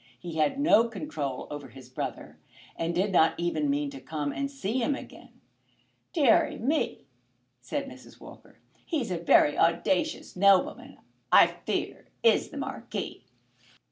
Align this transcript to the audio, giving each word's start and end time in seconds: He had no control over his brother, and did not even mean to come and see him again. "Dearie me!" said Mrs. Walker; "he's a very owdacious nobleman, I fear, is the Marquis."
He 0.17 0.37
had 0.37 0.59
no 0.59 0.87
control 0.87 1.45
over 1.51 1.67
his 1.67 1.87
brother, 1.87 2.39
and 2.75 2.95
did 2.95 3.11
not 3.11 3.35
even 3.37 3.69
mean 3.69 3.91
to 3.91 4.01
come 4.01 4.31
and 4.31 4.49
see 4.49 4.79
him 4.81 4.95
again. 4.95 5.39
"Dearie 6.11 6.57
me!" 6.57 7.05
said 7.59 7.87
Mrs. 7.87 8.19
Walker; 8.19 8.57
"he's 8.83 9.11
a 9.11 9.19
very 9.19 9.53
owdacious 9.55 10.35
nobleman, 10.35 10.97
I 11.31 11.45
fear, 11.67 12.07
is 12.23 12.49
the 12.49 12.57
Marquis." 12.57 13.27